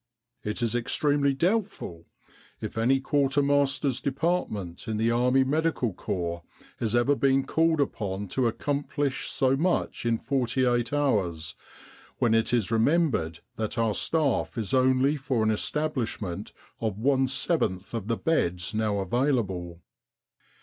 "It 0.43 0.63
is 0.63 0.73
extremely 0.73 1.35
doubtful 1.35 2.07
if 2.59 2.75
any 2.75 2.99
quartermaster's 2.99 4.01
department 4.01 4.87
in 4.87 4.97
the 4.97 5.11
Army 5.11 5.43
Medical 5.43 5.93
Corps 5.93 6.41
has 6.79 6.95
ever 6.95 7.13
been 7.13 7.43
called 7.45 7.79
upon 7.79 8.27
to 8.29 8.47
accomplish 8.47 9.29
so 9.29 9.55
much 9.55 10.03
in 10.03 10.17
forty 10.17 10.65
eight 10.65 10.91
hours, 10.91 11.53
when 12.17 12.33
it 12.33 12.51
is 12.51 12.71
remembered 12.71 13.41
that 13.57 13.77
our 13.77 13.93
staff 13.93 14.57
is 14.57 14.73
only 14.73 15.17
for 15.17 15.43
an 15.43 15.51
establishment 15.51 16.51
of 16.79 16.97
one 16.97 17.27
seventh 17.27 17.93
of 17.93 18.07
the 18.07 18.17
beds 18.17 18.73
now 18.73 18.97
available. 19.01 19.83